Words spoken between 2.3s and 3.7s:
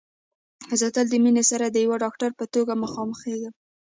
په توګه مخامخېږم